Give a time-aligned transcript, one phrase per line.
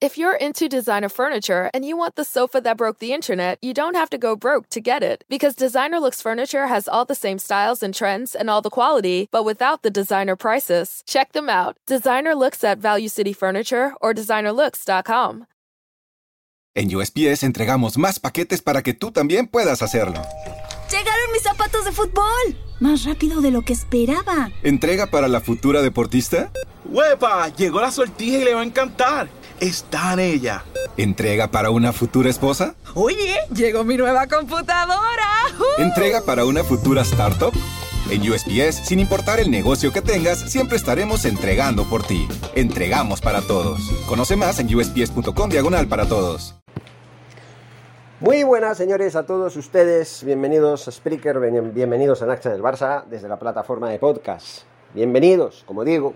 [0.00, 3.74] If you're into designer furniture and you want the sofa that broke the internet, you
[3.74, 5.24] don't have to go broke to get it.
[5.28, 9.28] Because Designer Looks Furniture has all the same styles and trends and all the quality,
[9.32, 11.02] but without the designer prices.
[11.04, 11.76] Check them out.
[11.88, 15.46] Designer Looks at Value City Furniture or designerlooks.com.
[16.76, 20.22] En USPS entregamos más paquetes para que tú también puedas hacerlo.
[20.92, 22.56] ¡Llegaron mis zapatos de fútbol!
[22.78, 24.52] Más rápido de lo que esperaba.
[24.62, 26.52] ¿Entrega para la futura deportista?
[26.84, 27.48] ¡Huepa!
[27.48, 29.28] Llegó la sortija y le va a encantar.
[29.60, 30.64] Está en ella.
[30.96, 32.74] ¿Entrega para una futura esposa?
[32.94, 35.26] Oye, llegó mi nueva computadora.
[35.58, 35.82] ¡Uh!
[35.82, 37.52] ¿Entrega para una futura startup?
[38.10, 42.26] En USPS, sin importar el negocio que tengas, siempre estaremos entregando por ti.
[42.54, 43.80] Entregamos para todos.
[44.08, 46.54] Conoce más en usps.com diagonal para todos.
[48.20, 53.04] Muy buenas señores a todos ustedes, bienvenidos a Spreaker, bien- bienvenidos a Naxa del Barça
[53.04, 54.62] desde la plataforma de podcast.
[54.94, 56.14] Bienvenidos, como digo.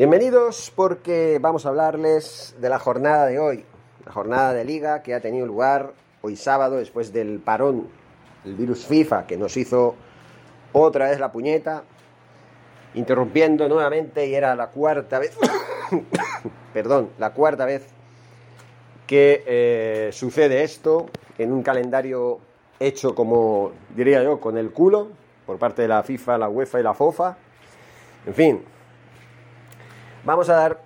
[0.00, 3.66] Bienvenidos porque vamos a hablarles de la jornada de hoy,
[4.06, 5.92] la jornada de liga que ha tenido lugar
[6.22, 7.86] hoy sábado después del parón,
[8.46, 9.96] el virus FIFA que nos hizo
[10.72, 11.82] otra vez la puñeta,
[12.94, 15.36] interrumpiendo nuevamente y era la cuarta vez,
[16.72, 17.86] perdón, la cuarta vez
[19.06, 22.40] que eh, sucede esto en un calendario
[22.78, 25.08] hecho como diría yo con el culo
[25.44, 27.36] por parte de la FIFA, la UEFA y la FOFA.
[28.24, 28.64] En fin,
[30.24, 30.80] vamos a dar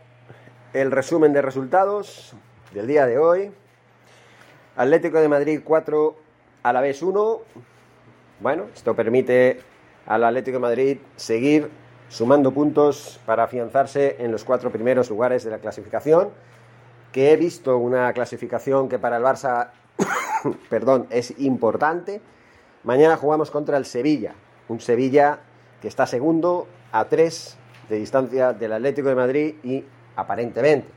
[0.72, 2.34] el resumen de resultados
[2.72, 3.52] del día de hoy.
[4.76, 6.16] Atlético de Madrid 4,
[6.62, 7.40] a la vez 1.
[8.40, 9.60] Bueno, esto permite
[10.06, 11.70] al Atlético de Madrid seguir
[12.08, 16.30] sumando puntos para afianzarse en los cuatro primeros lugares de la clasificación
[17.12, 19.70] que he visto una clasificación que para el Barça,
[20.68, 22.20] perdón, es importante.
[22.82, 24.34] Mañana jugamos contra el Sevilla,
[24.68, 25.38] un Sevilla
[25.80, 27.56] que está segundo a tres
[27.88, 29.84] de distancia del Atlético de Madrid y
[30.16, 30.88] aparentemente,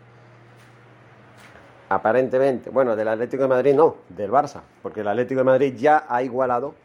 [1.89, 6.05] aparentemente, bueno, del Atlético de Madrid no, del Barça, porque el Atlético de Madrid ya
[6.07, 6.75] ha igualado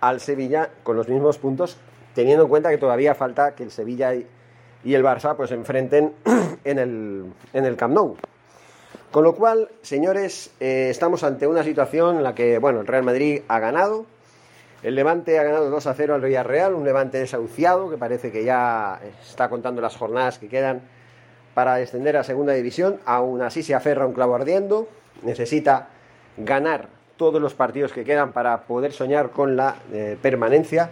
[0.00, 1.76] al Sevilla con los mismos puntos,
[2.14, 4.26] teniendo en cuenta que todavía falta que el Sevilla y,
[4.84, 6.14] el Barça pues se enfrenten
[6.64, 8.16] en el, en el Camp Nou.
[9.10, 13.02] Con lo cual, señores, eh, estamos ante una situación en la que, bueno, el Real
[13.02, 14.06] Madrid ha ganado,
[14.82, 18.44] el Levante ha ganado 2 a 0 al Villarreal, un Levante desahuciado que parece que
[18.44, 20.82] ya está contando las jornadas que quedan
[21.54, 24.88] para descender a segunda división, aún así se aferra un clavo ardiendo,
[25.22, 25.88] necesita
[26.36, 30.90] ganar todos los partidos que quedan para poder soñar con la eh, permanencia.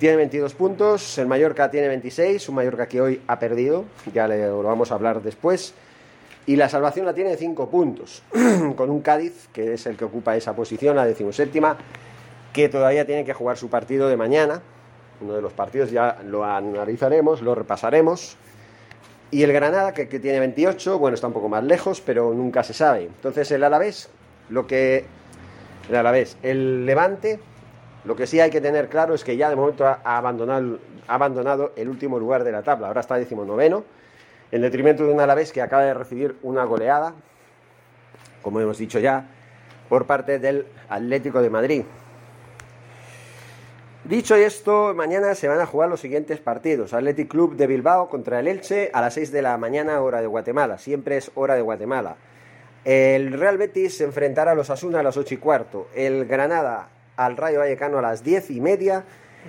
[0.00, 4.48] Tiene 22 puntos, el Mallorca tiene 26, un Mallorca que hoy ha perdido, ya le,
[4.48, 5.72] lo vamos a hablar después.
[6.46, 8.24] Y la salvación la tiene 5 puntos,
[8.76, 11.76] con un Cádiz, que es el que ocupa esa posición, la decimoséptima,
[12.56, 14.62] que todavía tiene que jugar su partido de mañana.
[15.20, 18.38] Uno de los partidos ya lo analizaremos, lo repasaremos.
[19.30, 22.72] Y el Granada, que, tiene 28, bueno, está un poco más lejos, pero nunca se
[22.72, 23.02] sabe.
[23.02, 24.08] Entonces el Alavés,
[24.48, 25.04] lo que...
[25.90, 27.38] El Alavés, el Levante,
[28.06, 30.78] lo que sí hay que tener claro es que ya de momento ha abandonado,
[31.08, 32.88] ha abandonado el último lugar de la tabla.
[32.88, 33.84] Ahora está decimonoveno,
[34.50, 37.12] en detrimento de un Alavés que acaba de recibir una goleada,
[38.40, 39.26] como hemos dicho ya,
[39.90, 41.84] por parte del Atlético de Madrid.
[44.08, 46.94] Dicho esto, mañana se van a jugar los siguientes partidos.
[46.94, 50.28] Athletic Club de Bilbao contra el Elche a las 6 de la mañana, hora de
[50.28, 50.78] Guatemala.
[50.78, 52.14] Siempre es hora de Guatemala.
[52.84, 55.88] El Real Betis se enfrentará a los Asuna a las 8 y cuarto.
[55.92, 59.02] El Granada al Rayo Vallecano a las 10 y media.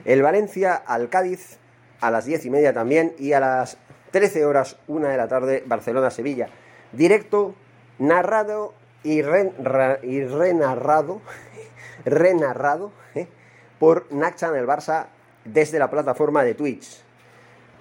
[0.05, 1.59] El Valencia al Cádiz
[2.01, 3.13] a las 10 y media también.
[3.19, 3.77] Y a las
[4.09, 6.49] 13 horas, 1 de la tarde, Barcelona-Sevilla.
[6.93, 7.53] Directo,
[7.99, 9.21] narrado y, y
[10.25, 11.21] renarrado,
[12.05, 13.27] renarrado ¿eh?
[13.79, 15.07] Por Naxan el Barça
[15.45, 17.03] desde la plataforma de Twitch.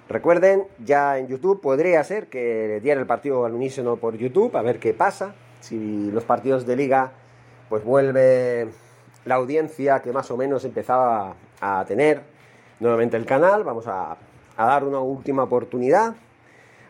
[0.09, 4.63] Recuerden, ya en YouTube podría ser que diera el partido al unísono por YouTube, a
[4.63, 5.35] ver qué pasa.
[5.61, 7.13] Si los partidos de liga,
[7.69, 8.69] pues vuelve
[9.25, 12.23] la audiencia que más o menos empezaba a tener
[12.79, 13.65] nuevamente el canal.
[13.65, 14.17] Vamos a,
[14.57, 16.15] a dar una última oportunidad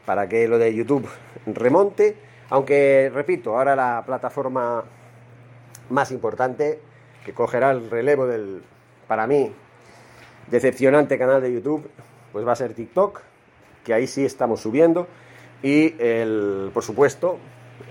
[0.05, 1.09] para que lo de YouTube
[1.47, 2.17] remonte.
[2.51, 4.85] Aunque, repito, ahora la plataforma
[5.89, 6.81] más importante
[7.25, 8.63] que cogerá el relevo del,
[9.07, 9.53] para mí,
[10.51, 11.89] decepcionante canal de YouTube,
[12.33, 13.21] pues va a ser TikTok,
[13.85, 15.07] que ahí sí estamos subiendo,
[15.63, 17.39] y el, por supuesto,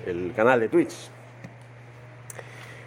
[0.05, 1.09] el canal de Twitch.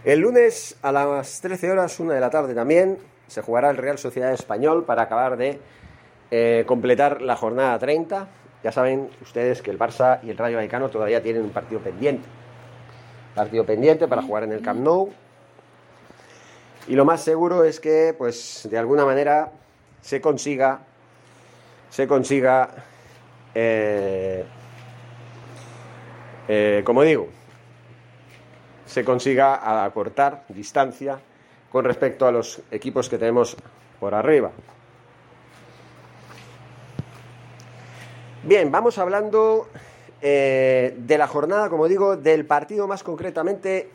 [0.04, 3.98] El lunes a las 13 horas, una de la tarde también, se jugará el Real
[3.98, 5.58] Sociedad Español para acabar de
[6.30, 8.28] eh, completar la jornada 30.
[8.62, 12.26] Ya saben ustedes que el Barça y el Rayo Vallecano todavía tienen un partido pendiente.
[13.34, 15.12] Partido pendiente para jugar en el Camp Nou.
[16.88, 19.52] Y lo más seguro es que, pues, de alguna manera
[20.00, 20.80] se consiga,
[21.90, 22.70] se consiga
[23.54, 24.44] eh,
[26.48, 27.28] eh, como digo,
[28.86, 31.18] se consiga acortar distancia
[31.70, 33.56] con respecto a los equipos que tenemos
[34.00, 34.50] por arriba.
[38.44, 39.68] Bien, vamos hablando
[40.22, 43.90] eh, de la jornada, como digo, del partido más concretamente,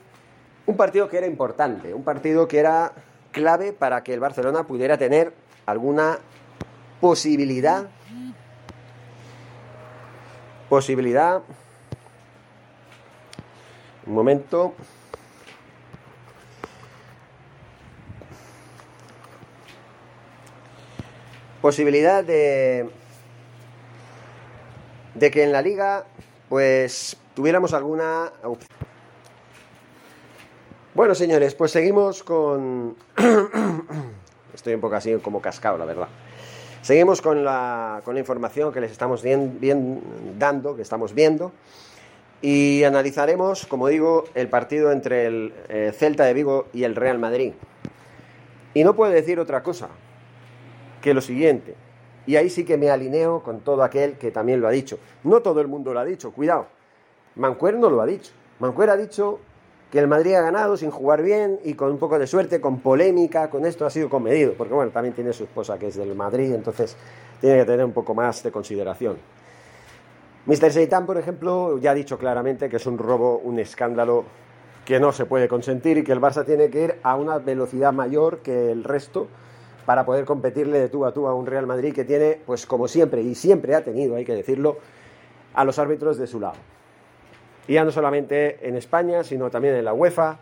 [0.66, 2.94] un partido que era importante, un partido que era
[3.32, 5.34] clave para que el Barcelona pudiera tener
[5.66, 6.20] alguna
[7.02, 7.90] posibilidad,
[10.70, 11.42] posibilidad,
[14.06, 14.74] un momento,
[21.62, 22.90] posibilidad de
[25.16, 26.06] de que en la liga
[26.50, 28.32] pues tuviéramos alguna
[30.94, 32.96] bueno señores pues seguimos con
[34.54, 36.08] estoy un poco así como cascado la verdad
[36.82, 40.02] seguimos con la, con la información que les estamos bien, bien
[40.38, 41.52] dando que estamos viendo
[42.42, 47.18] y analizaremos como digo el partido entre el eh, Celta de Vigo y el Real
[47.18, 47.54] Madrid
[48.74, 49.90] y no puedo decir otra cosa
[51.02, 51.76] que lo siguiente
[52.26, 54.98] y ahí sí que me alineo con todo aquel que también lo ha dicho.
[55.24, 56.68] No todo el mundo lo ha dicho, cuidado.
[57.36, 58.32] Mancuer no lo ha dicho.
[58.60, 59.40] Mancuer ha dicho
[59.94, 62.80] que el Madrid ha ganado sin jugar bien y con un poco de suerte, con
[62.80, 66.16] polémica, con esto ha sido comedido, porque bueno, también tiene su esposa que es del
[66.16, 66.98] Madrid, entonces
[67.40, 69.18] tiene que tener un poco más de consideración.
[70.48, 70.72] Mr.
[70.72, 74.24] Seitan, por ejemplo, ya ha dicho claramente que es un robo, un escándalo
[74.84, 77.94] que no se puede consentir y que el Barça tiene que ir a una velocidad
[77.94, 79.28] mayor que el resto
[79.86, 82.88] para poder competirle de tú a tú a un Real Madrid que tiene, pues como
[82.88, 84.80] siempre, y siempre ha tenido, hay que decirlo,
[85.54, 86.56] a los árbitros de su lado.
[87.68, 90.38] Y ya no solamente en España, sino también en la UEFA.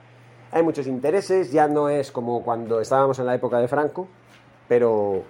[0.52, 4.08] Hay muchos intereses, ya no es como cuando estábamos en la época de Franco,
[4.68, 5.24] pero,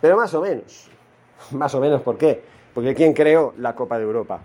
[0.00, 0.90] pero más o menos.
[1.50, 2.40] Más o menos, ¿por qué?
[2.72, 4.40] Porque ¿quién creó la Copa de Europa?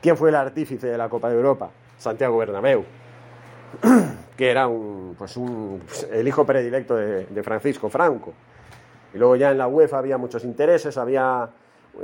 [0.00, 1.70] ¿Quién fue el artífice de la Copa de Europa?
[1.98, 2.84] Santiago Bernabéu
[4.36, 5.82] que era un, pues un,
[6.12, 8.32] el hijo predilecto de, Francisco Franco.
[9.14, 11.48] Y luego ya en la UEFA había muchos intereses, había,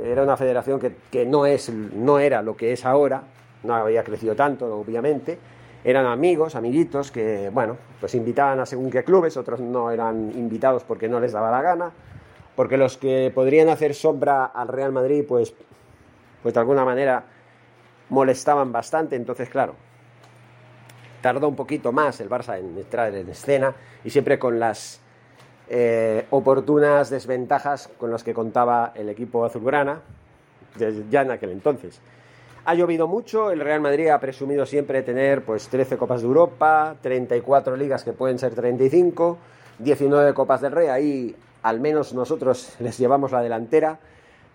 [0.03, 3.23] era una federación que, que, no, es, no era lo que es ahora,
[3.63, 5.39] no había crecido tanto, obviamente.
[5.83, 10.83] Eran amigos, amiguitos, que, bueno, pues invitaban a según qué clubes, otros no eran invitados
[10.83, 11.91] porque no les daba la gana,
[12.55, 15.53] porque los que podrían hacer sombra al Real Madrid, pues,
[16.41, 17.25] pues de alguna manera
[18.09, 19.75] molestaban bastante, entonces, claro,
[21.21, 23.73] tardó un poquito más el Barça en entrar en escena
[24.03, 25.01] y siempre con las
[25.69, 30.01] eh, oportunas desventajas con las que contaba el equipo azulgrana
[31.09, 32.01] ya en aquel entonces.
[32.65, 36.95] Ha llovido mucho, el Real Madrid ha presumido siempre tener pues 13 Copas de Europa,
[37.01, 39.37] 34 ligas que pueden ser 35,
[39.79, 43.99] 19 Copas del Rey, ahí al menos nosotros les llevamos la delantera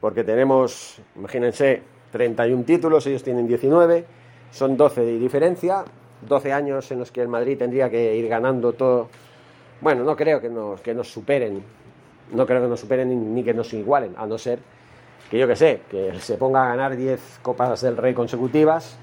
[0.01, 1.83] porque tenemos, imagínense,
[2.13, 4.07] 31 títulos, ellos tienen 19,
[4.53, 5.85] son 12 de diferencia,
[6.27, 9.09] 12 años en los que el Madrid tendría que ir ganando todo.
[9.83, 11.63] Bueno, no creo que nos, que nos superen,
[12.33, 14.61] no creo que nos superen ni, que nos igualen, a no ser
[15.31, 18.97] que yo que sé, que se ponga a ganar 10 Copas del Rey consecutivas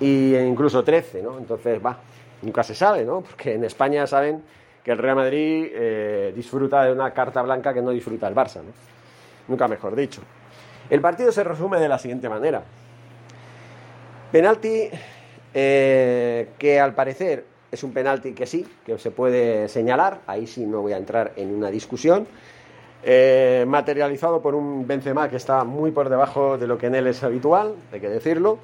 [0.00, 1.38] y incluso 13, ¿no?
[1.38, 1.98] Entonces, va,
[2.42, 3.22] nunca se sabe, ¿no?
[3.22, 4.42] Porque en España saben
[4.84, 8.56] que el Real Madrid eh, disfruta de una carta blanca que no disfruta el Barça,
[8.56, 8.72] ¿no?
[9.48, 10.22] Nunca mejor dicho.
[10.90, 12.62] El partido se resume de la siguiente manera.
[14.30, 14.90] Penalti
[15.54, 20.64] eh, que al parecer es un penalti que sí, que se puede señalar, ahí sí
[20.66, 22.26] no voy a entrar en una discusión,
[23.02, 27.06] eh, materializado por un Benzema que está muy por debajo de lo que en él
[27.06, 28.58] es habitual, hay que decirlo.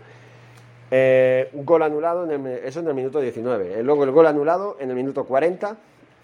[0.90, 3.82] Eh, un gol anulado, en eso en el minuto 19.
[3.82, 5.76] Luego el gol anulado en el minuto 40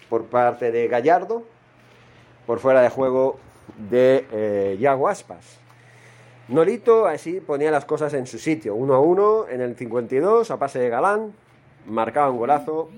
[0.09, 1.43] por parte de Gallardo,
[2.45, 3.39] por fuera de juego
[3.89, 5.59] de eh, Yago Aspas.
[6.47, 10.59] Norito así ponía las cosas en su sitio, uno a uno en el 52 a
[10.59, 11.33] pase de Galán,
[11.85, 12.89] marcaba un golazo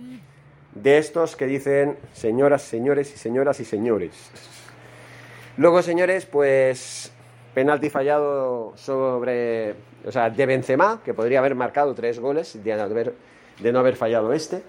[0.74, 4.63] de estos que dicen señoras, señores y señoras y señores.
[5.58, 7.12] Luego, señores, pues
[7.54, 13.14] penalti fallado sobre, o sea, de Benzema, que podría haber marcado tres goles de,
[13.60, 14.64] de no haber fallado este,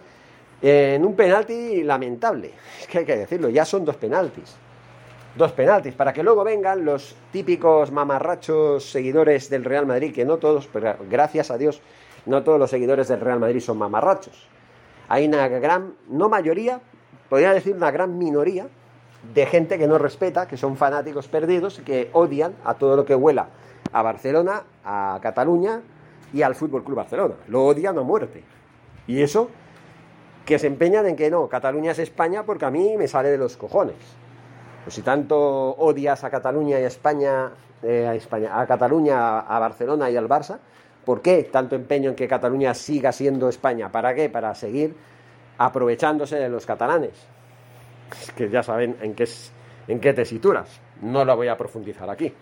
[0.61, 2.51] en un penalti lamentable,
[2.81, 4.57] es que hay que decirlo, ya son dos penaltis
[5.37, 10.37] dos penaltis, para que luego vengan los típicos mamarrachos seguidores del Real Madrid, que no
[10.37, 11.81] todos, pero gracias a Dios,
[12.27, 14.47] no todos los seguidores del Real Madrid son mamarrachos.
[15.09, 16.81] Hay una gran, no mayoría,
[17.29, 18.67] podría decir una gran minoría
[19.33, 23.15] de gente que no respeta, que son fanáticos perdidos, que odian a todo lo que
[23.15, 23.49] huela
[23.93, 25.81] a Barcelona, a Cataluña
[26.33, 27.35] y al Fútbol Club Barcelona.
[27.49, 28.43] Lo odian a muerte.
[29.07, 29.49] Y eso
[30.45, 33.39] que se empeñan en que no, Cataluña es España porque a mí me sale de
[33.39, 33.97] los cojones.
[34.85, 35.39] Pues si tanto
[35.77, 37.53] odias a Cataluña y a España,
[37.83, 40.59] eh, a España, a Cataluña, a Barcelona y al Barça,
[41.05, 43.93] ¿Por qué tanto empeño en que Cataluña siga siendo España?
[43.93, 44.31] ¿Para qué?
[44.31, 44.97] Para seguir
[45.59, 47.13] aprovechándose de los catalanes.
[48.37, 49.29] Que ya saben en qué,
[49.89, 50.81] en qué tesituras.
[51.03, 52.33] No lo voy a profundizar aquí.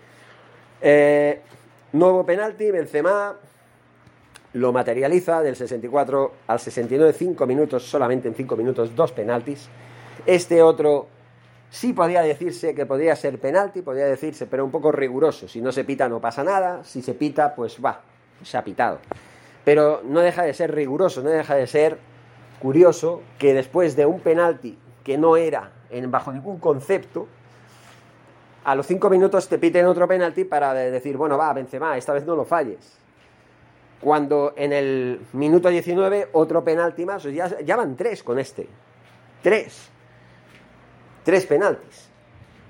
[0.80, 1.40] Eh,
[1.92, 3.36] nuevo penalti, Benzema
[4.54, 9.68] lo materializa del 64 al 69, 5 minutos, solamente en 5 minutos, dos penaltis.
[10.26, 11.08] Este otro
[11.70, 15.48] sí podría decirse que podría ser penalti, podría decirse, pero un poco riguroso.
[15.48, 18.02] Si no se pita no pasa nada, si se pita pues va,
[18.42, 18.98] se ha pitado.
[19.64, 21.98] Pero no deja de ser riguroso, no deja de ser
[22.60, 27.28] curioso que después de un penalti que no era en, bajo ningún concepto,
[28.64, 32.24] a los 5 minutos te piten otro penalti para decir, bueno, va, Benzema, esta vez
[32.24, 33.02] no lo falles
[34.02, 38.68] cuando en el minuto 19 otro penalti más, ya, ya van tres con este,
[39.42, 39.90] tres,
[41.24, 42.10] tres penaltis.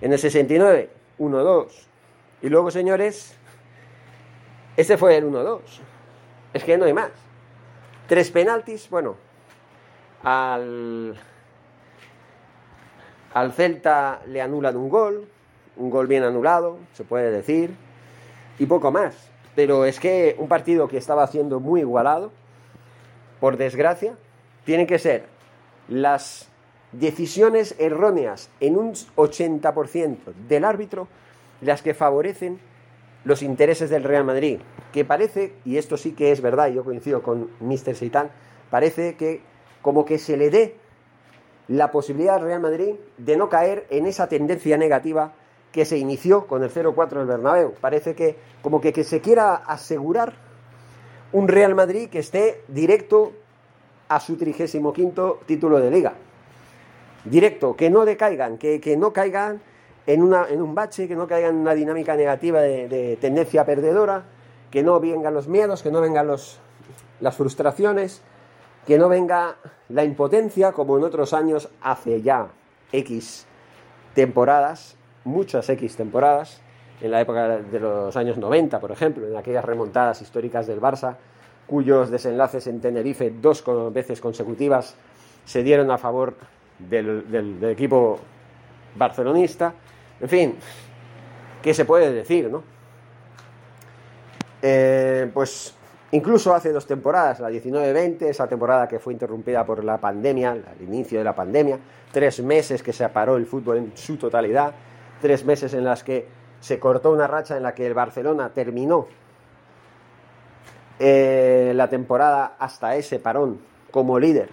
[0.02, 1.68] En el 69, 1-2.
[2.42, 3.34] Y luego, señores,
[4.76, 5.60] ese fue el 1-2.
[6.52, 7.12] Es que no hay más.
[8.08, 9.16] Tres penaltis, bueno,
[10.22, 11.16] al,
[13.34, 15.28] al Celta le anulan un gol,
[15.76, 17.74] un gol bien anulado, se puede decir,
[18.58, 19.30] y poco más.
[19.54, 22.32] Pero es que un partido que estaba haciendo muy igualado,
[23.40, 24.16] por desgracia,
[24.64, 25.24] tiene que ser
[25.88, 26.48] las
[26.92, 31.08] decisiones erróneas en un 80% del árbitro
[31.60, 32.60] las que favorecen
[33.24, 34.60] los intereses del Real Madrid.
[34.92, 37.94] Que parece, y esto sí que es verdad, y yo coincido con Mr.
[37.94, 38.30] Seitan,
[38.70, 39.40] parece que
[39.80, 40.76] como que se le dé
[41.69, 45.33] la posibilidad al Real Madrid de no caer en esa tendencia negativa
[45.71, 47.75] que se inició con el 0-4 del Bernabéu.
[47.81, 50.35] Parece que como que, que, se quiera asegurar
[51.33, 53.33] un Real Madrid que esté directo
[54.09, 56.12] a su 35 título de liga.
[57.25, 59.62] Directo, que no decaigan, que, que no caigan
[60.07, 63.64] en, una, en, un bache, que no caigan en una dinámica negativa de, de, tendencia
[63.64, 64.25] perdedora,
[64.71, 66.59] que no vengan los miedos, que no vengan los,
[67.21, 68.23] las frustraciones,
[68.86, 69.56] que no venga
[69.88, 72.48] la impotencia como en otros años hace ya
[72.92, 73.46] X
[74.14, 76.60] temporadas muchas X temporadas,
[77.00, 81.16] en la época de los años 90, por ejemplo, en aquellas remontadas históricas del Barça,
[81.66, 84.94] cuyos desenlaces en Tenerife dos veces consecutivas
[85.44, 86.36] se dieron a favor
[86.78, 88.18] del, equipo
[88.94, 89.74] barcelonista.
[90.20, 90.54] En fin,
[91.60, 92.62] ¿qué se puede decir, no?
[94.60, 95.74] Eh, pues
[96.12, 100.83] incluso hace dos temporadas, la 19-20, esa temporada que fue interrumpida por la pandemia, el
[100.85, 101.78] inicio de la pandemia,
[102.12, 104.73] tres meses que se paró el fútbol en su totalidad,
[105.21, 106.26] tres meses en las que
[106.61, 109.09] se cortó una racha en la que el Barcelona terminó
[110.99, 113.59] eh, la temporada hasta ese parón
[113.90, 114.49] como líder.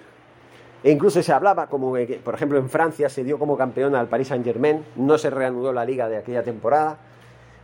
[0.81, 4.07] E incluso se hablaba como que, por ejemplo, en Francia se dio como campeón al
[4.07, 6.97] Paris Saint Germain, no se reanudó la liga de aquella temporada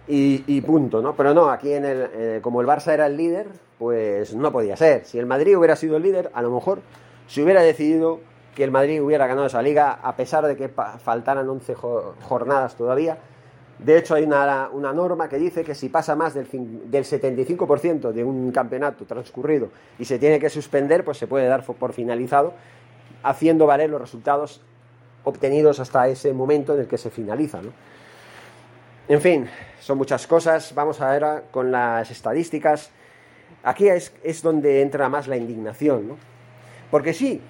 [0.07, 1.15] y, punto, ¿no?
[1.15, 3.47] Pero no, aquí en el, eh, como el Barça era el líder,
[3.79, 5.05] pues no podía ser.
[5.05, 6.79] Si el Madrid hubiera sido el líder, a lo mejor
[7.27, 8.19] se hubiera decidido
[8.55, 13.17] que el Madrid hubiera ganado esa liga, a pesar de que faltaran 11 jornadas todavía.
[13.79, 16.47] De hecho, hay una, una, norma que dice que si pasa más del,
[16.89, 19.69] del 75% de un campeonato transcurrido
[19.99, 22.53] y se tiene que suspender, pues se puede dar por finalizado,
[23.23, 24.61] haciendo valer los resultados
[25.25, 27.61] obtenidos hasta ese momento en el que se finaliza.
[27.61, 27.71] ¿no?
[29.07, 29.47] En fin,
[29.79, 30.73] son muchas cosas.
[30.73, 32.91] Vamos a ver con las estadísticas.
[33.63, 36.17] Aquí es, es donde entra más la indignación, ¿no?
[36.91, 37.41] Porque sí,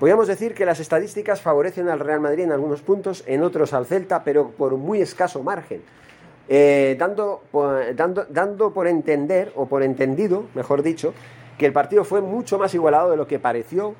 [0.00, 3.84] Podríamos decir que las estadísticas favorecen al Real Madrid en algunos puntos, en otros al
[3.84, 5.82] Celta, pero por muy escaso margen.
[6.48, 7.42] Eh, dando,
[7.94, 11.12] dando, dando por entender, o por entendido, mejor dicho,
[11.58, 13.94] que el partido fue mucho más igualado de lo que pareció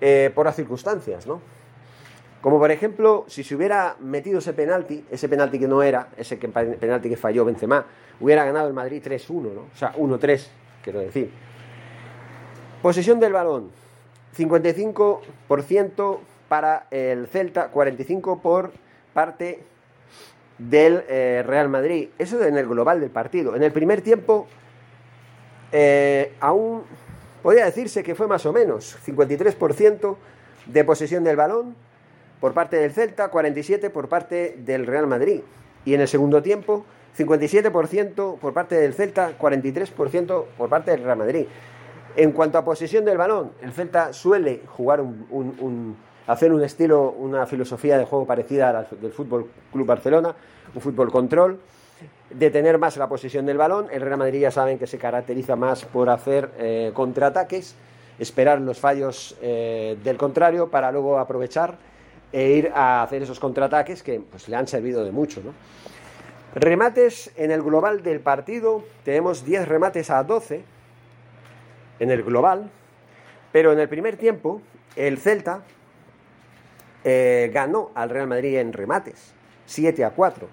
[0.00, 1.42] eh, por las circunstancias, ¿no?
[2.44, 6.36] Como por ejemplo, si se hubiera metido ese penalti, ese penalti que no era, ese
[6.36, 7.86] penalti que falló Benzema,
[8.20, 9.60] hubiera ganado el Madrid 3-1, ¿no?
[9.62, 10.46] O sea, 1-3,
[10.82, 11.30] quiero decir.
[12.82, 13.70] Posesión del balón.
[14.36, 18.72] 55% para el Celta, 45% por
[19.14, 19.60] parte
[20.58, 22.10] del eh, Real Madrid.
[22.18, 23.56] Eso en el global del partido.
[23.56, 24.48] En el primer tiempo,
[25.72, 26.82] eh, aún
[27.42, 30.16] podría decirse que fue más o menos 53%
[30.66, 31.74] de posesión del balón
[32.44, 35.40] por parte del Celta, 47% por parte del Real Madrid.
[35.86, 36.84] Y en el segundo tiempo,
[37.16, 41.46] 57% por parte del Celta, 43% por parte del Real Madrid.
[42.16, 45.96] En cuanto a posesión del balón, el Celta suele jugar un,
[46.26, 50.34] hacer un estilo, una filosofía de juego parecida a la del Fútbol Club Barcelona,
[50.74, 51.58] un fútbol control,
[52.28, 53.86] de tener más la posesión del balón.
[53.90, 57.74] El Real Madrid ya saben que se caracteriza más por hacer eh, contraataques,
[58.18, 61.93] esperar los fallos eh, del contrario para luego aprovechar
[62.34, 65.40] e ir a hacer esos contraataques que pues, le han servido de mucho.
[65.40, 65.54] ¿no?
[66.56, 70.64] Remates en el global del partido, tenemos 10 remates a 12
[72.00, 72.72] en el global,
[73.52, 74.60] pero en el primer tiempo
[74.96, 75.62] el Celta
[77.04, 79.32] eh, ganó al Real Madrid en remates,
[79.66, 80.48] 7 a 4.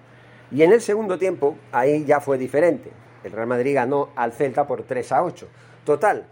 [0.52, 2.92] Y en el segundo tiempo, ahí ya fue diferente.
[3.24, 5.48] El Real Madrid ganó al Celta por 3 a 8.
[5.84, 6.26] Total,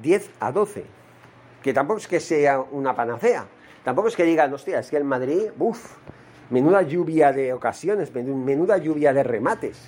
[0.00, 0.84] 10 a 12.
[1.62, 3.46] Que tampoco es que sea una panacea.
[3.84, 5.96] Tampoco es que digan, hostia, es que el Madrid, uff,
[6.50, 9.78] menuda lluvia de ocasiones, menuda lluvia de remates.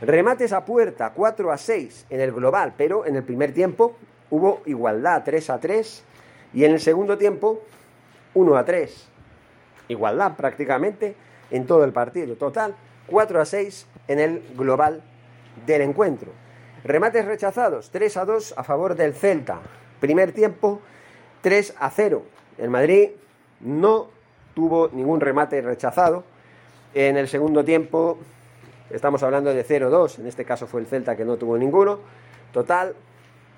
[0.00, 3.96] Remates a puerta, 4 a 6 en el global, pero en el primer tiempo
[4.30, 6.04] hubo igualdad, 3 a 3,
[6.54, 7.62] y en el segundo tiempo,
[8.34, 9.08] 1 a 3.
[9.88, 11.14] Igualdad prácticamente
[11.50, 12.34] en todo el partido.
[12.34, 12.74] Total,
[13.06, 15.02] 4 a 6 en el global
[15.64, 16.32] del encuentro.
[16.82, 19.60] Remates rechazados, 3 a 2 a favor del Celta.
[20.00, 20.80] Primer tiempo,
[21.42, 22.24] 3 a 0.
[22.58, 23.10] El Madrid
[23.60, 24.08] no
[24.54, 26.24] tuvo ningún remate rechazado.
[26.94, 28.18] En el segundo tiempo,
[28.90, 32.00] estamos hablando de 0-2, en este caso fue el Celta que no tuvo ninguno.
[32.52, 32.94] Total,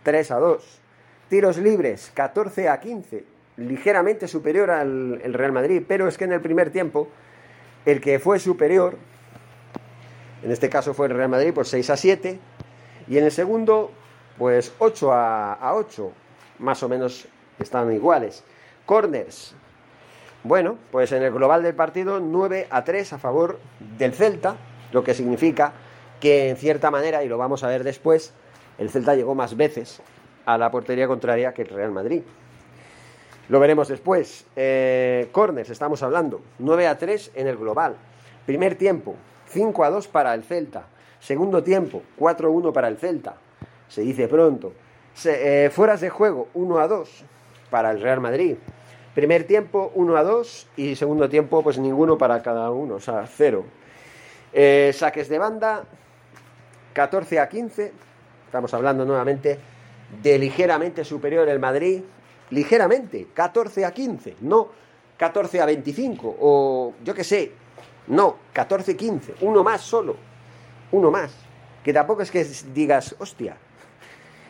[0.02, 0.80] 3 a 2.
[1.28, 3.24] Tiros libres, 14 a 15,
[3.56, 7.08] ligeramente superior al Real Madrid, pero es que en el primer tiempo,
[7.86, 8.96] el que fue superior,
[10.42, 12.38] en este caso fue el Real Madrid, pues 6 a 7,
[13.08, 13.90] y en el segundo,
[14.38, 16.12] pues 8 a, a 8,
[16.60, 17.26] más o menos
[17.58, 18.44] están iguales.
[18.86, 19.54] Corners,
[20.44, 23.58] bueno, pues en el global del partido 9 a 3 a favor
[23.96, 24.56] del Celta,
[24.92, 25.72] lo que significa
[26.20, 28.34] que en cierta manera, y lo vamos a ver después,
[28.76, 30.02] el Celta llegó más veces
[30.44, 32.22] a la portería contraria que el Real Madrid.
[33.48, 34.44] Lo veremos después.
[34.54, 36.42] Eh, corners, estamos hablando.
[36.58, 37.96] 9 a 3 en el global.
[38.44, 39.14] Primer tiempo,
[39.48, 40.84] 5 a 2 para el Celta.
[41.20, 43.36] Segundo tiempo, 4 a 1 para el Celta.
[43.88, 44.74] Se dice pronto.
[45.24, 47.24] Eh, fueras de juego, 1 a 2
[47.74, 48.54] para el Real Madrid.
[49.16, 53.26] Primer tiempo 1 a 2 y segundo tiempo pues ninguno para cada uno, o sea,
[53.26, 53.64] cero.
[54.52, 55.82] Eh, saques de banda
[56.92, 57.92] 14 a 15,
[58.46, 59.58] estamos hablando nuevamente
[60.22, 62.00] de ligeramente superior el Madrid,
[62.50, 64.68] ligeramente, 14 a 15, no
[65.16, 67.50] 14 a 25 o yo qué sé,
[68.06, 70.14] no, 14 a 15, uno más solo,
[70.92, 71.34] uno más,
[71.82, 73.56] que tampoco es que digas, hostia,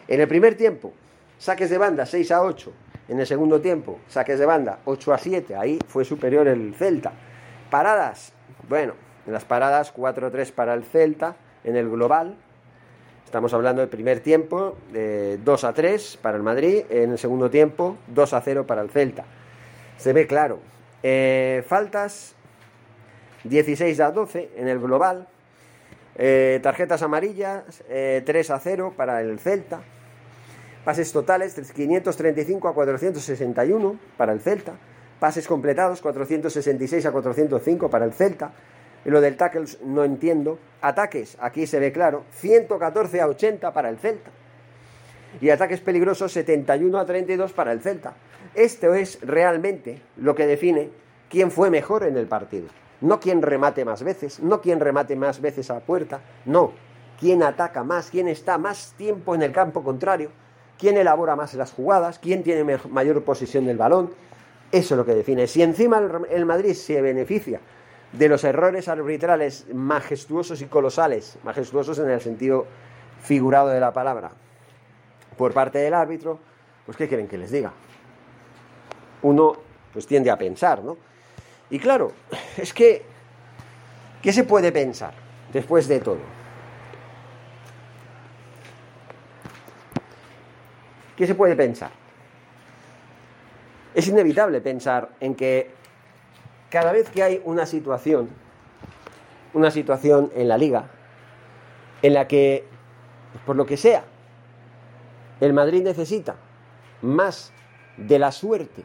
[0.08, 0.92] en el primer tiempo,
[1.38, 5.18] saques de banda 6 a 8, en el segundo tiempo, saques de banda 8 a
[5.18, 7.12] 7, ahí fue superior el Celta.
[7.70, 8.32] Paradas,
[8.68, 8.94] bueno,
[9.26, 12.36] en las paradas 4 a 3 para el Celta, en el global,
[13.24, 17.50] estamos hablando del primer tiempo, de 2 a 3 para el Madrid, en el segundo
[17.50, 19.24] tiempo 2 a 0 para el Celta.
[19.96, 20.60] Se ve claro.
[21.02, 22.34] Eh, faltas
[23.44, 25.28] 16 a 12 en el global.
[26.16, 29.80] Eh, tarjetas amarillas 3 eh, a 0 para el Celta.
[30.84, 34.74] Pases totales 535 a 461 para el Celta.
[35.18, 38.52] Pases completados 466 a 405 para el Celta.
[39.06, 40.58] Lo del tackles no entiendo.
[40.82, 44.30] Ataques, aquí se ve claro, 114 a 80 para el Celta.
[45.40, 48.14] Y ataques peligrosos 71 a 32 para el Celta.
[48.54, 50.90] Esto es realmente lo que define
[51.30, 52.68] quién fue mejor en el partido.
[53.00, 56.72] No quién remate más veces, no quién remate más veces a puerta, no.
[57.18, 60.43] Quién ataca más, quién está más tiempo en el campo contrario
[60.78, 64.10] quién elabora más las jugadas, quién tiene mayor posesión del balón.
[64.72, 65.46] Eso es lo que define.
[65.46, 67.60] Si encima el Madrid se beneficia
[68.12, 72.66] de los errores arbitrales majestuosos y colosales, majestuosos en el sentido
[73.22, 74.32] figurado de la palabra,
[75.36, 76.38] por parte del árbitro,
[76.86, 77.72] pues ¿qué quieren que les diga?
[79.22, 79.56] Uno
[79.92, 80.96] pues tiende a pensar, ¿no?
[81.70, 82.12] Y claro,
[82.56, 83.02] es que,
[84.22, 85.14] ¿qué se puede pensar
[85.52, 86.43] después de todo?
[91.16, 91.90] ¿Qué se puede pensar?
[93.94, 95.70] Es inevitable pensar en que
[96.70, 98.28] cada vez que hay una situación,
[99.52, 100.90] una situación en la liga,
[102.02, 102.64] en la que,
[103.46, 104.04] por lo que sea,
[105.40, 106.34] el Madrid necesita
[107.02, 107.52] más
[107.96, 108.82] de la suerte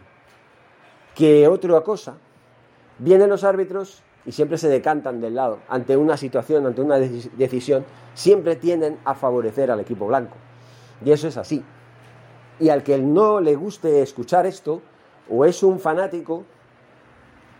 [1.15, 2.17] que otra cosa,
[2.99, 5.59] vienen los árbitros y siempre se decantan del lado.
[5.67, 10.35] Ante una situación, ante una decisión, siempre tienden a favorecer al equipo blanco.
[11.03, 11.63] Y eso es así.
[12.59, 14.81] Y al que no le guste escuchar esto,
[15.29, 16.43] o es un fanático,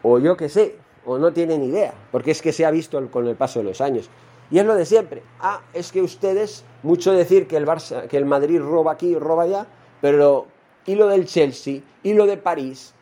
[0.04, 3.10] o yo qué sé, o no tiene ni idea, porque es que se ha visto
[3.10, 4.10] con el paso de los años.
[4.52, 5.24] Y es lo de siempre.
[5.40, 9.44] Ah, es que ustedes, mucho decir que el, Barça, que el Madrid roba aquí, roba
[9.44, 9.68] allá,
[10.02, 10.48] pero
[10.86, 12.94] y lo del Chelsea, y lo de París,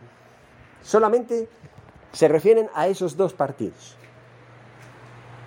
[0.82, 1.48] solamente
[2.12, 3.96] se refieren a esos dos partidos.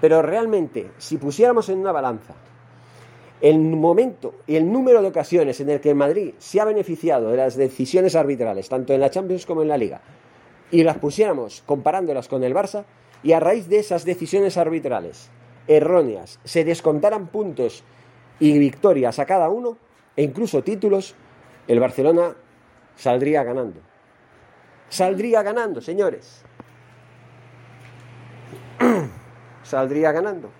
[0.00, 2.34] Pero realmente, si pusiéramos en una balanza
[3.40, 7.30] el momento y el número de ocasiones en el que el Madrid se ha beneficiado
[7.30, 10.00] de las decisiones arbitrales, tanto en la Champions como en la Liga,
[10.70, 12.84] y las pusiéramos comparándolas con el Barça,
[13.22, 15.30] y a raíz de esas decisiones arbitrales,
[15.66, 17.84] erróneas se descontaran puntos
[18.38, 19.76] y victorias a cada uno,
[20.16, 21.14] e incluso títulos,
[21.68, 22.34] el Barcelona
[22.96, 23.80] saldría ganando.
[24.88, 26.44] Saldría ganando, señores.
[29.62, 30.50] saldría ganando.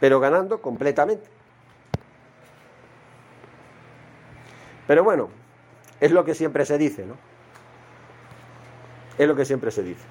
[0.00, 1.28] Pero ganando completamente.
[4.86, 5.28] Pero bueno,
[6.00, 7.16] es lo que siempre se dice, ¿no?
[9.18, 10.04] Es lo que siempre se dice.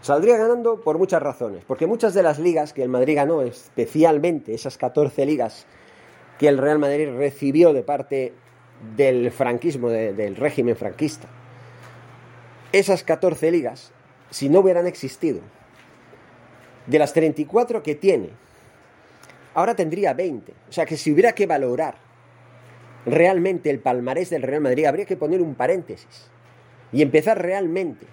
[0.00, 4.54] Saldría ganando por muchas razones, porque muchas de las ligas que el Madrid ganó, especialmente
[4.54, 5.66] esas 14 ligas
[6.38, 8.32] que el Real Madrid recibió de parte
[8.96, 11.28] del franquismo, del régimen franquista,
[12.72, 13.92] esas 14 ligas,
[14.30, 15.40] si no hubieran existido,
[16.88, 18.30] de las 34 que tiene,
[19.54, 20.52] ahora tendría 20.
[20.68, 21.96] O sea que si hubiera que valorar
[23.06, 26.30] realmente el palmarés del Real Madrid, habría que poner un paréntesis
[26.90, 28.06] y empezar realmente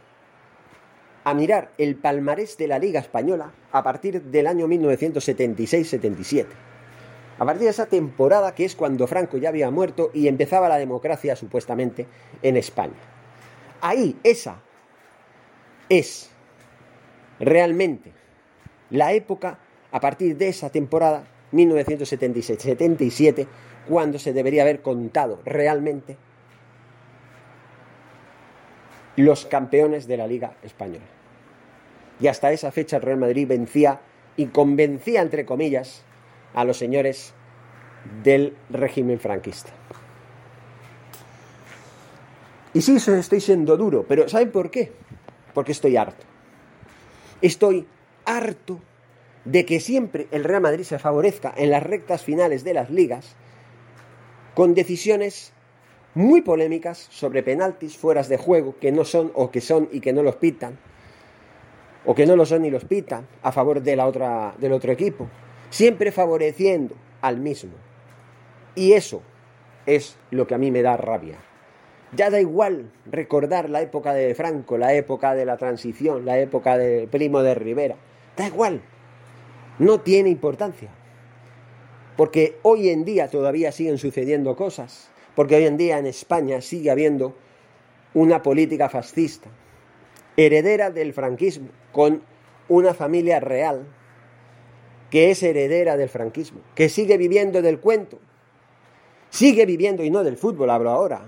[1.23, 6.45] a mirar el palmarés de la Liga Española a partir del año 1976-77.
[7.37, 10.77] A partir de esa temporada que es cuando Franco ya había muerto y empezaba la
[10.77, 12.05] democracia supuestamente
[12.41, 12.93] en España.
[13.81, 14.61] Ahí, esa
[15.89, 16.29] es
[17.39, 18.13] realmente
[18.89, 19.59] la época
[19.91, 23.47] a partir de esa temporada 1976-77
[23.87, 26.17] cuando se debería haber contado realmente
[29.15, 31.05] los campeones de la Liga Española.
[32.19, 34.01] Y hasta esa fecha el Real Madrid vencía
[34.37, 36.03] y convencía, entre comillas,
[36.53, 37.33] a los señores
[38.23, 39.71] del régimen franquista.
[42.73, 44.91] Y sí, estoy siendo duro, pero ¿saben por qué?
[45.53, 46.25] Porque estoy harto.
[47.41, 47.87] Estoy
[48.25, 48.79] harto
[49.45, 53.35] de que siempre el Real Madrid se favorezca en las rectas finales de las ligas
[54.55, 55.53] con decisiones
[56.15, 60.13] muy polémicas sobre penaltis fueras de juego que no son o que son y que
[60.13, 60.77] no los pitan
[62.05, 64.91] o que no lo son y los pitan a favor de la otra, del otro
[64.91, 65.27] equipo,
[65.69, 67.73] siempre favoreciendo al mismo.
[68.75, 69.21] Y eso
[69.85, 71.37] es lo que a mí me da rabia.
[72.15, 76.77] Ya da igual recordar la época de Franco, la época de la transición, la época
[76.77, 77.95] del primo de Rivera.
[78.37, 78.81] Da igual.
[79.79, 80.89] No tiene importancia.
[82.17, 85.09] Porque hoy en día todavía siguen sucediendo cosas.
[85.35, 87.35] Porque hoy en día en España sigue habiendo
[88.13, 89.49] una política fascista,
[90.37, 92.23] heredera del franquismo, con
[92.69, 93.85] una familia real
[95.09, 98.17] que es heredera del franquismo, que sigue viviendo del cuento,
[99.29, 101.21] sigue viviendo, y no del fútbol hablo ahora,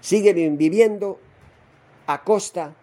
[0.00, 1.20] sigue viviendo
[2.06, 2.74] a costa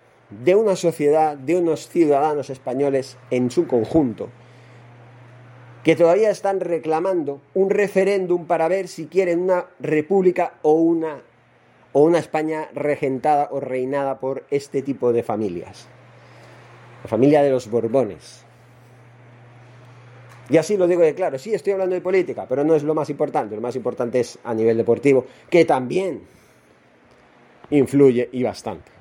[0.43, 4.29] de una sociedad, de unos ciudadanos españoles en su conjunto,
[5.83, 11.21] que todavía están reclamando un referéndum para ver si quieren una república o una,
[11.91, 15.87] o una España regentada o reinada por este tipo de familias.
[17.03, 18.45] La familia de los Borbones.
[20.49, 22.93] Y así lo digo de claro, sí estoy hablando de política, pero no es lo
[22.93, 26.21] más importante, lo más importante es a nivel deportivo, que también
[27.69, 28.92] influye y bastante.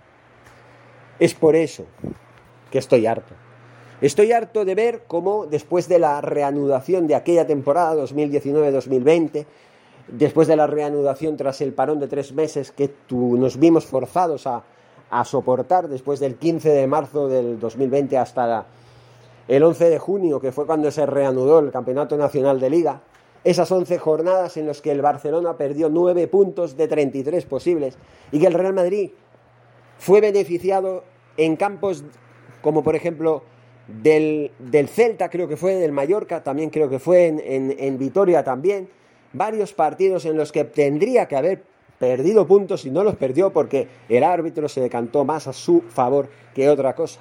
[1.22, 1.84] Es por eso
[2.72, 3.32] que estoy harto.
[4.00, 9.46] Estoy harto de ver cómo después de la reanudación de aquella temporada 2019-2020,
[10.08, 14.64] después de la reanudación tras el parón de tres meses que nos vimos forzados a,
[15.10, 18.66] a soportar después del 15 de marzo del 2020 hasta
[19.46, 23.00] el 11 de junio, que fue cuando se reanudó el Campeonato Nacional de Liga,
[23.44, 27.96] esas 11 jornadas en las que el Barcelona perdió 9 puntos de 33 posibles
[28.32, 29.12] y que el Real Madrid
[29.98, 32.04] fue beneficiado en campos
[32.62, 33.42] como por ejemplo
[33.88, 34.52] del,
[34.88, 38.88] Celta, creo que fue, del Mallorca, también creo que fue en, en, Vitoria también,
[39.32, 41.64] varios partidos en los que tendría que haber
[41.98, 46.28] perdido puntos y no los perdió porque el árbitro se decantó más a su favor
[46.54, 47.20] que otra cosa.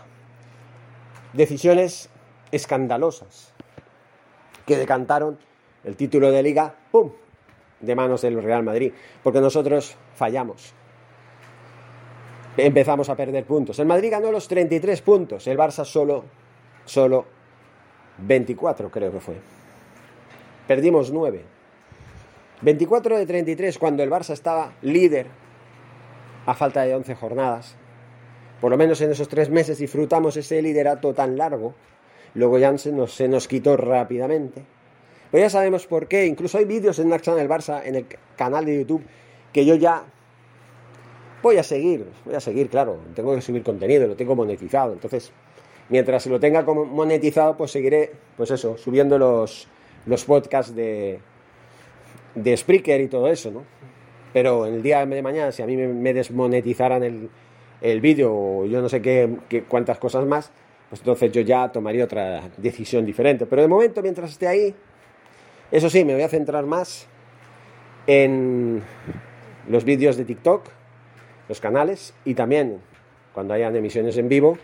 [1.33, 2.09] Decisiones
[2.51, 3.53] escandalosas
[4.65, 5.37] que decantaron
[5.83, 7.11] el título de liga, ¡pum!,
[7.79, 8.93] de manos del Real Madrid,
[9.23, 10.73] porque nosotros fallamos
[12.57, 13.79] empezamos a perder puntos.
[13.79, 16.25] El Madrid ganó los 33 puntos, el Barça solo,
[16.85, 17.25] solo
[18.19, 19.35] 24 creo que fue.
[20.67, 21.43] Perdimos 9.
[22.61, 25.27] 24 de 33 cuando el Barça estaba líder
[26.45, 27.75] a falta de 11 jornadas.
[28.59, 31.73] Por lo menos en esos tres meses disfrutamos ese liderato tan largo.
[32.35, 34.63] Luego ya se nos, se nos quitó rápidamente.
[35.31, 36.27] Pero ya sabemos por qué.
[36.27, 39.03] Incluso hay vídeos en Naxan del Barça en el canal de YouTube
[39.51, 40.03] que yo ya
[41.41, 45.31] Voy a seguir, voy a seguir, claro, tengo que subir contenido, lo tengo monetizado, entonces
[45.89, 49.67] mientras lo tenga como monetizado, pues seguiré, pues eso, subiendo los,
[50.05, 51.19] los podcasts de,
[52.35, 53.63] de Spreaker y todo eso, ¿no?
[54.33, 57.29] Pero el día de mañana, si a mí me, desmonetizaran el,
[57.81, 60.51] el vídeo o yo no sé qué, qué, cuántas cosas más,
[60.89, 63.45] pues entonces yo ya tomaría otra decisión diferente.
[63.45, 64.73] Pero de momento, mientras esté ahí,
[65.71, 67.07] eso sí, me voy a centrar más
[68.07, 68.81] en
[69.67, 70.63] los vídeos de TikTok,
[71.51, 72.79] los canales y también
[73.33, 74.57] cuando hayan emisiones en vivo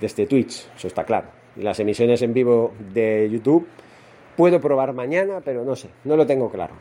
[0.00, 1.28] desde Twitch, eso está claro.
[1.56, 3.66] Y las emisiones en vivo de YouTube
[4.34, 6.72] puedo probar mañana, pero no sé, no lo tengo claro.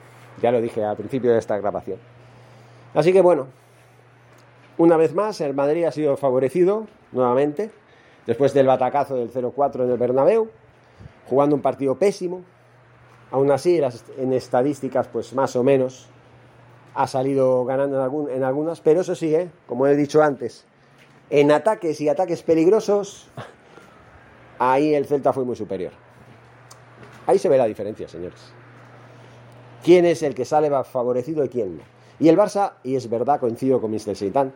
[0.41, 1.97] Ya lo dije al principio de esta grabación.
[2.93, 3.47] Así que bueno,
[4.77, 7.71] una vez más el Madrid ha sido favorecido nuevamente
[8.25, 10.47] después del batacazo del 0-4 en el Bernabéu,
[11.27, 12.41] jugando un partido pésimo.
[13.31, 13.81] Aún así,
[14.17, 16.09] en estadísticas, pues más o menos
[16.95, 19.35] ha salido ganando en, algunas, pero eso sí,
[19.67, 20.65] como he dicho antes,
[21.29, 23.27] en ataques y ataques peligrosos,
[24.59, 25.91] ahí el Celta fue muy superior.
[27.27, 28.53] Ahí se ve la diferencia, señores.
[29.83, 31.83] ¿Quién es el que sale favorecido y quién no?
[32.19, 34.15] Y el Barça, y es verdad, coincido con Mr.
[34.15, 34.53] Seitan,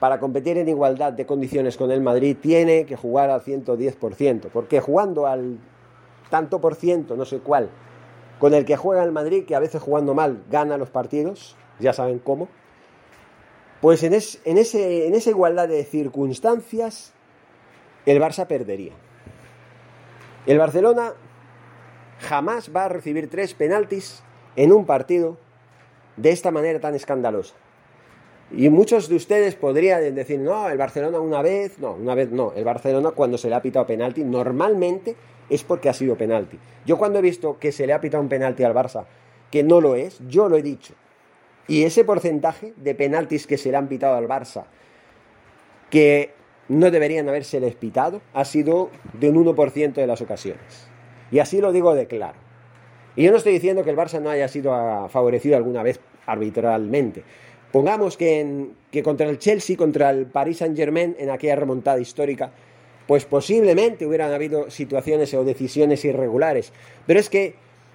[0.00, 4.80] para competir en igualdad de condiciones con el Madrid tiene que jugar al 110%, porque
[4.80, 5.58] jugando al
[6.28, 7.68] tanto por ciento, no sé cuál,
[8.42, 11.92] con el que juega el Madrid, que a veces jugando mal gana los partidos, ya
[11.92, 12.48] saben cómo,
[13.80, 17.12] pues en, en, ese, en esa igualdad de circunstancias
[18.04, 18.94] el Barça perdería.
[20.44, 21.12] El Barcelona
[22.18, 24.24] jamás va a recibir tres penaltis
[24.56, 25.38] en un partido
[26.16, 27.54] de esta manera tan escandalosa.
[28.54, 32.52] Y muchos de ustedes podrían decir, no, el Barcelona una vez, no, una vez no,
[32.54, 35.16] el Barcelona cuando se le ha pitado penalti normalmente
[35.48, 36.58] es porque ha sido penalti.
[36.84, 39.04] Yo cuando he visto que se le ha pitado un penalti al Barça,
[39.50, 40.94] que no lo es, yo lo he dicho.
[41.66, 44.64] Y ese porcentaje de penaltis que se le han pitado al Barça,
[45.90, 46.32] que
[46.68, 50.88] no deberían haberse les pitado, ha sido de un 1% de las ocasiones.
[51.30, 52.38] Y así lo digo de claro.
[53.14, 57.24] Y yo no estoy diciendo que el Barça no haya sido favorecido alguna vez arbitralmente.
[57.72, 58.68] Pongamos que,
[59.02, 62.52] contra el Chelsea, contra el Paris Saint Germain, en aquella remontada histórica,
[63.06, 66.72] pues posiblemente hubieran habido situaciones o decisiones irregulares.
[67.06, 67.54] Pero es que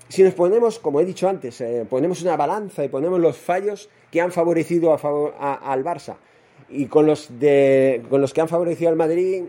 [0.09, 3.87] si nos ponemos, como he dicho antes, eh, ponemos una balanza y ponemos los fallos
[4.11, 6.15] que han favorecido al Barça
[6.69, 9.43] y con los, de, con los que han favorecido al Madrid,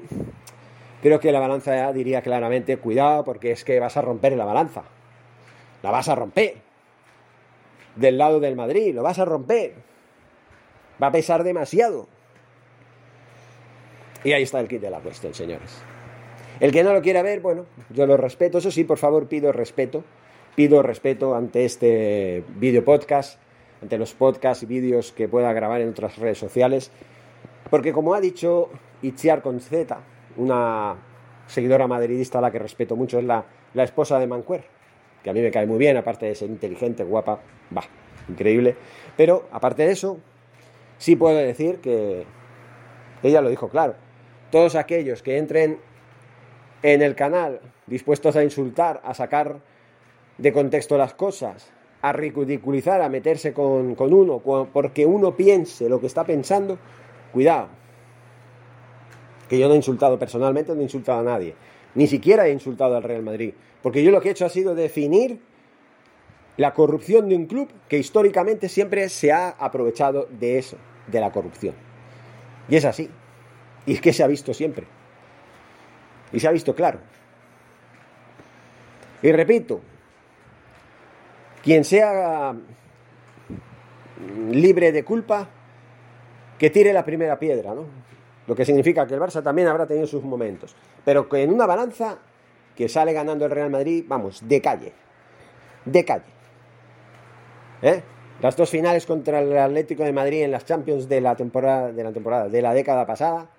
[1.03, 4.85] creo que la balanza diría claramente, cuidado porque es que vas a romper la balanza.
[5.83, 6.57] La vas a romper.
[7.97, 9.88] Del lado del Madrid, lo vas a romper.
[11.03, 12.07] Va a pesar demasiado.
[14.25, 15.81] Y ahí está el kit de la cuestión, señores.
[16.61, 18.59] El que no lo quiera ver, bueno, yo lo respeto.
[18.59, 20.03] Eso sí, por favor, pido respeto.
[20.57, 23.39] Pido respeto ante este video podcast,
[23.81, 26.91] ante los podcasts y vídeos que pueda grabar en otras redes sociales.
[27.71, 28.71] Porque como ha dicho
[29.03, 29.97] Itziar con Z,
[30.37, 30.97] una
[31.47, 34.65] seguidora madridista a la que respeto mucho, es la, la esposa de Mancuer,
[35.23, 37.41] que a mí me cae muy bien, aparte de ser inteligente, guapa,
[37.77, 37.85] va,
[38.29, 38.77] increíble.
[39.17, 40.19] Pero aparte de eso,
[40.99, 42.27] sí puedo decir que
[43.23, 43.95] ella lo dijo claro
[44.51, 45.79] todos aquellos que entren
[46.83, 49.61] en el canal dispuestos a insultar, a sacar
[50.37, 54.39] de contexto las cosas, a ridiculizar, a meterse con, uno,
[54.73, 56.79] porque uno piense lo que está pensando,
[57.33, 57.69] cuidado.
[59.49, 61.55] Que yo no he insultado personalmente, no he insultado a nadie.
[61.95, 63.55] Ni siquiera he insultado al Real Madrid.
[63.83, 65.41] Porque yo lo que he hecho ha sido definir
[66.59, 71.31] la corrupción de un club que históricamente siempre se ha aprovechado de eso, de la
[71.31, 71.75] corrupción.
[72.68, 73.09] Y es así.
[73.87, 74.87] Y es que se ha visto siempre.
[76.33, 76.99] Y se ha visto claro.
[79.23, 79.81] Y repito,
[81.62, 82.55] quien sea
[84.51, 85.49] libre de culpa,
[86.59, 87.87] que tire la primera piedra, ¿no?
[88.49, 90.75] Lo que significa que el Barça también habrá tenido sus momentos.
[91.05, 92.18] Pero que en una balanza
[92.75, 94.92] que sale ganando el Real Madrid, vamos, de calle.
[95.85, 96.38] De calle.
[97.83, 98.03] ¿Eh?
[98.41, 102.05] Las dos finales contra el Atlético de Madrid en las Champions de la temporada, de
[102.05, 103.51] la temporada, de la década pasada,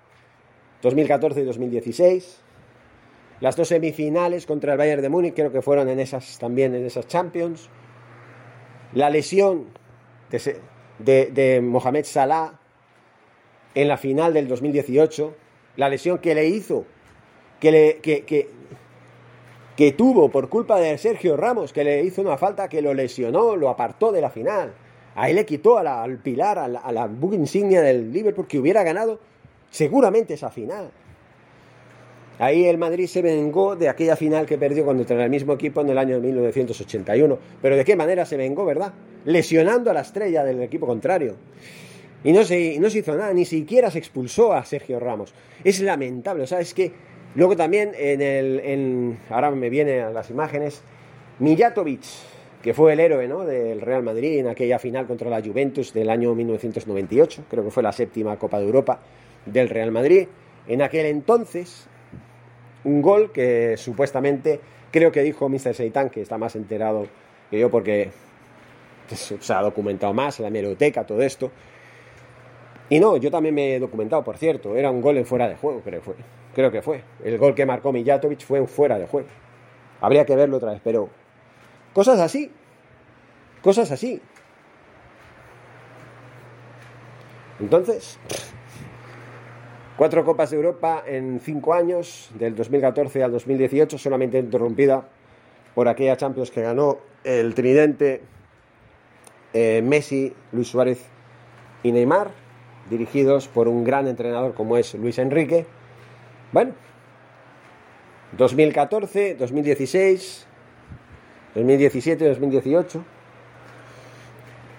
[0.82, 2.40] 2014 y 2016.
[3.40, 6.84] Las dos semifinales contra el Bayern de Múnich creo que fueron en esas también en
[6.84, 7.68] esas Champions.
[8.92, 9.66] La lesión
[10.98, 12.58] de, Mohamed Salah
[13.74, 15.34] en la final del 2018,
[15.76, 16.84] la lesión que le hizo,
[17.60, 18.50] que, le, que,
[19.92, 23.68] tuvo por culpa de Sergio Ramos, que le hizo una falta que lo lesionó, lo
[23.68, 24.72] apartó de la final.
[25.14, 29.18] Ahí le quitó al pilar, a la, la insignia del Liverpool que hubiera ganado
[29.70, 30.90] seguramente esa final.
[32.38, 35.90] Ahí el Madrid se vengó de aquella final que perdió contra el mismo equipo en
[35.90, 37.38] el año 1981.
[37.60, 38.94] Pero ¿de qué manera se vengó, verdad?
[39.26, 41.36] Lesionando a la estrella del equipo contrario.
[42.24, 45.34] Y no se, no se hizo nada, ni siquiera se expulsó a Sergio Ramos.
[45.64, 46.92] Es lamentable, o sea, es que
[47.34, 49.16] luego también en el...
[49.28, 50.82] Ahora me vienen las imágenes,
[51.38, 52.02] Mijatovic,
[52.62, 53.44] que fue el héroe ¿no?
[53.44, 57.82] del Real Madrid en aquella final contra la Juventus del año 1998, creo que fue
[57.82, 59.00] la séptima Copa de Europa
[59.46, 60.28] del Real Madrid.
[60.66, 61.88] En aquel entonces,
[62.84, 65.74] un gol que supuestamente, creo que dijo Mr.
[65.74, 67.06] Seitan, que está más enterado
[67.50, 68.10] que yo porque
[69.08, 71.50] se ha documentado más en la biblioteca, todo esto.
[72.88, 75.56] Y no, yo también me he documentado, por cierto, era un gol en fuera de
[75.56, 76.14] juego, creo que fue.
[76.54, 77.02] Creo que fue.
[77.22, 79.28] El gol que marcó Mijatovic fue fuera de juego.
[80.00, 81.08] Habría que verlo otra vez, pero
[81.92, 82.50] cosas así.
[83.62, 84.20] Cosas así.
[87.60, 88.18] Entonces,
[89.98, 95.06] cuatro Copas de Europa en cinco años, del 2014 al 2018, solamente interrumpida
[95.74, 98.22] por aquella Champions que ganó el tridente
[99.52, 101.04] eh, Messi, Luis Suárez
[101.82, 102.30] y Neymar,
[102.88, 105.66] dirigidos por un gran entrenador como es Luis Enrique.
[106.52, 106.72] Bueno,
[108.36, 110.46] 2014, 2016,
[111.54, 113.04] 2017, 2018.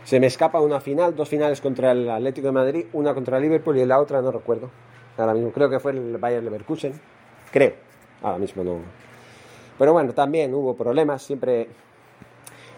[0.03, 3.43] Se me escapa una final, dos finales contra el Atlético de Madrid, una contra el
[3.43, 4.69] Liverpool y la otra no recuerdo.
[5.17, 6.99] Ahora mismo creo que fue el Bayern Leverkusen.
[7.51, 7.73] Creo.
[8.21, 8.79] Ahora mismo no.
[9.79, 11.23] Pero bueno, también hubo problemas.
[11.23, 11.69] Siempre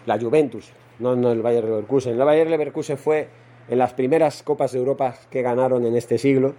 [0.06, 2.12] la Juventus, no, no el Bayern Leverkusen.
[2.12, 3.28] El Bayern Leverkusen fue
[3.68, 6.54] en las primeras Copas de Europa que ganaron en este siglo.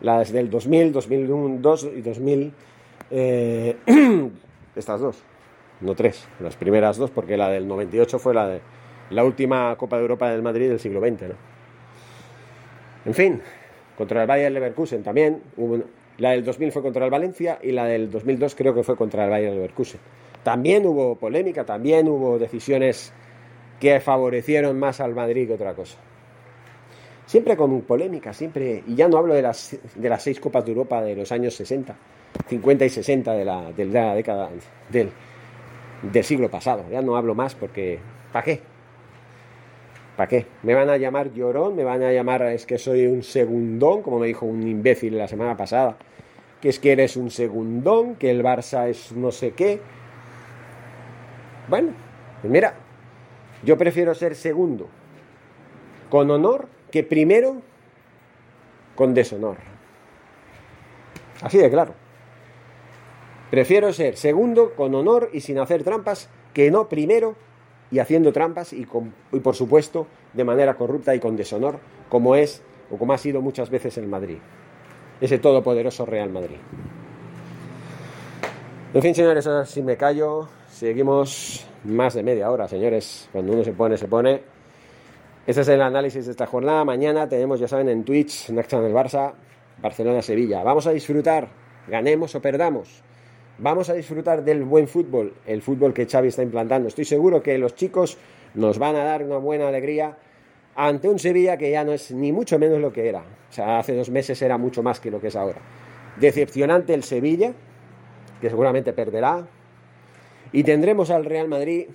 [0.00, 1.60] Las del 2000, 2001,
[1.96, 2.52] y 2000.
[3.10, 3.76] Eh,
[4.76, 5.22] estas dos,
[5.80, 6.28] no tres.
[6.40, 8.60] Las primeras dos, porque la del 98 fue la de
[9.10, 11.22] la última Copa de Europa del Madrid del siglo XX.
[11.22, 11.34] ¿no?
[13.06, 13.40] En fin,
[13.96, 15.42] contra el Bayern Leverkusen también.
[16.18, 19.24] la del 2000 fue contra el Valencia y la del 2002 creo que fue contra
[19.24, 20.00] el Bayern Leverkusen.
[20.42, 23.12] También hubo polémica, también hubo decisiones
[23.80, 25.98] que favorecieron más al Madrid que otra cosa.
[27.28, 28.82] Siempre con polémica, siempre.
[28.86, 31.54] Y ya no hablo de las, de las seis Copas de Europa de los años
[31.56, 31.94] 60,
[32.48, 34.48] 50 y 60 de la, de la década
[34.88, 35.10] del,
[36.10, 36.86] del siglo pasado.
[36.90, 37.98] Ya no hablo más porque.
[38.32, 38.62] ¿Para qué?
[40.16, 40.46] ¿Para qué?
[40.62, 44.20] Me van a llamar llorón, me van a llamar es que soy un segundón, como
[44.20, 45.98] me dijo un imbécil la semana pasada,
[46.62, 49.82] que es que eres un segundón, que el Barça es no sé qué.
[51.68, 51.90] Bueno,
[52.40, 52.72] pues mira,
[53.62, 54.88] yo prefiero ser segundo
[56.08, 57.62] con honor que primero
[58.94, 59.56] con deshonor.
[61.42, 61.94] Así de claro.
[63.50, 67.36] Prefiero ser segundo con honor y sin hacer trampas que no primero
[67.90, 72.98] y haciendo trampas y, por supuesto de manera corrupta y con deshonor, como es o
[72.98, 74.38] como ha sido muchas veces el Madrid,
[75.20, 76.58] ese todopoderoso Real Madrid.
[78.94, 80.48] En fin, señores, ahora sí me callo.
[80.68, 83.28] Seguimos más de media hora, señores.
[83.32, 84.42] Cuando uno se pone, se pone.
[85.48, 86.84] Este es el análisis de esta jornada.
[86.84, 89.32] Mañana tenemos, ya saben, en Twitch, Next del Barça,
[89.80, 90.62] Barcelona-Sevilla.
[90.62, 91.48] Vamos a disfrutar,
[91.88, 93.02] ganemos o perdamos
[93.58, 96.88] vamos a disfrutar del buen fútbol, el fútbol que Xavi está implantando.
[96.88, 98.16] Estoy seguro que los chicos
[98.54, 100.16] nos van a dar una buena alegría
[100.74, 103.20] ante un Sevilla que ya no es ni mucho menos lo que era.
[103.20, 105.60] O sea, hace dos meses era mucho más que lo que es ahora.
[106.20, 107.52] Decepcionante el Sevilla,
[108.40, 109.46] que seguramente perderá.
[110.52, 111.88] Y tendremos al Real Madrid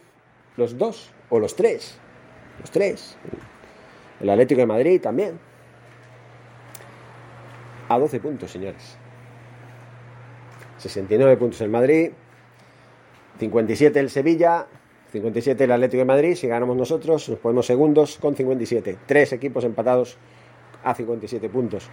[0.58, 2.00] los dos o los tres.
[2.60, 3.18] Los tres.
[4.20, 5.40] El Atlético de Madrid también.
[7.90, 8.98] A 12 puntos, señores.
[10.78, 12.12] 69 puntos el Madrid,
[13.40, 14.68] 57 el Sevilla,
[15.12, 16.36] 57 el Atlético de Madrid.
[16.36, 18.98] Si ganamos nosotros, nos ponemos segundos con 57.
[19.06, 20.18] Tres equipos empatados
[20.84, 21.90] a 57 puntos.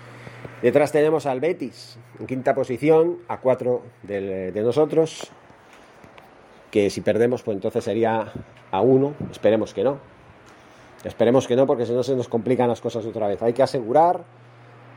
[0.62, 5.30] Detrás tenemos al Betis en quinta posición, a 4 de, de nosotros.
[6.70, 8.32] Que si perdemos, pues entonces sería
[8.70, 9.14] a 1.
[9.30, 9.98] Esperemos que no.
[11.04, 13.42] Esperemos que no, porque si no se nos complican las cosas otra vez.
[13.42, 14.22] Hay que asegurar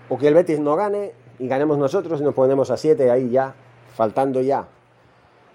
[0.10, 3.30] o que el Betis no gane y ganemos nosotros y nos ponemos a 7 ahí
[3.30, 3.56] ya
[3.96, 4.68] faltando ya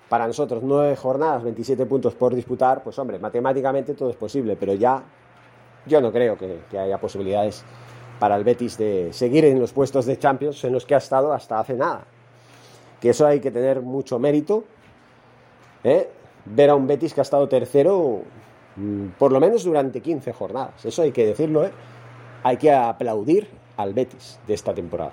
[0.08, 4.72] para nosotros nueve jornadas, 27 puntos por disputar, pues hombre, matemáticamente todo es posible, pero
[4.74, 5.02] ya
[5.86, 7.62] yo no creo que, haya posibilidades
[8.18, 11.32] para el Betis de seguir en los puestos de Champions en los que ha estado
[11.32, 12.04] hasta hace nada.
[13.00, 14.64] Que eso hay que tener mucho mérito.
[15.84, 16.10] ¿eh?
[16.46, 18.22] Ver a un Betis que ha estado tercero
[19.18, 20.84] por lo menos durante 15 jornadas.
[20.84, 21.64] Eso hay que decirlo.
[21.64, 21.70] ¿eh?
[22.42, 25.12] Hay que aplaudir al Betis de esta temporada.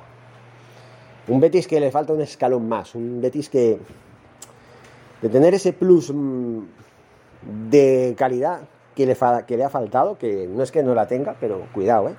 [1.27, 3.79] Un Betis que le falta un escalón más, un Betis que
[5.21, 6.59] de tener ese plus mm,
[7.69, 8.61] de calidad
[8.95, 12.09] que le, que le ha faltado, que no es que no la tenga, pero cuidado,
[12.09, 12.15] ¿eh?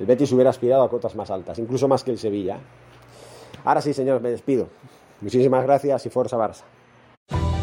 [0.00, 2.58] El Betis hubiera aspirado a cotas más altas, incluso más que el Sevilla.
[3.64, 4.68] Ahora sí, señores, me despido.
[5.20, 6.64] Muchísimas gracias y Forza Barça.